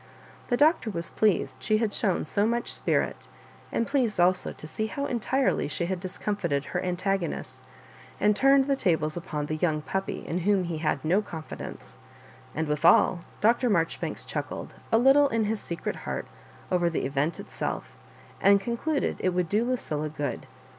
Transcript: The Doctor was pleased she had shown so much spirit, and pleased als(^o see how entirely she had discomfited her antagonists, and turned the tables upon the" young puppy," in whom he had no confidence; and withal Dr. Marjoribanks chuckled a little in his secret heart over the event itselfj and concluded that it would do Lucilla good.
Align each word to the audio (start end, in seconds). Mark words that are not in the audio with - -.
The 0.47 0.57
Doctor 0.57 0.89
was 0.89 1.11
pleased 1.11 1.61
she 1.61 1.77
had 1.77 1.93
shown 1.93 2.25
so 2.25 2.47
much 2.47 2.73
spirit, 2.73 3.27
and 3.71 3.85
pleased 3.85 4.17
als(^o 4.17 4.67
see 4.67 4.87
how 4.87 5.05
entirely 5.05 5.67
she 5.67 5.85
had 5.85 5.99
discomfited 5.99 6.65
her 6.73 6.81
antagonists, 6.83 7.61
and 8.19 8.35
turned 8.35 8.63
the 8.63 8.75
tables 8.75 9.15
upon 9.15 9.45
the" 9.45 9.57
young 9.61 9.83
puppy," 9.83 10.25
in 10.25 10.39
whom 10.39 10.63
he 10.63 10.79
had 10.79 11.05
no 11.05 11.21
confidence; 11.21 11.99
and 12.55 12.67
withal 12.67 13.19
Dr. 13.41 13.69
Marjoribanks 13.69 14.25
chuckled 14.25 14.73
a 14.91 14.97
little 14.97 15.29
in 15.29 15.43
his 15.43 15.59
secret 15.61 15.97
heart 15.97 16.25
over 16.71 16.89
the 16.89 17.05
event 17.05 17.35
itselfj 17.35 17.83
and 18.41 18.59
concluded 18.59 19.17
that 19.19 19.25
it 19.27 19.33
would 19.35 19.49
do 19.49 19.63
Lucilla 19.63 20.09
good. 20.09 20.47